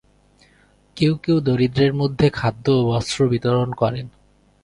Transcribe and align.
কেউ 0.97 1.13
কেউ 1.15 1.37
দরিদ্রদের 1.39 1.91
মধ্যে 1.93 2.27
খাদ্য 2.29 2.65
ও 2.71 2.81
বস্ত্র 2.85 3.19
বিতরণ 3.27 3.69
করেন। 3.73 4.05